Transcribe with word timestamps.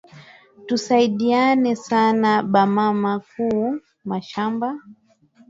Tusaidie 0.67 1.73
sana 1.87 2.31
ba 2.51 2.63
mama 2.75 3.13
ku 3.29 3.47
mashamba 4.09 4.67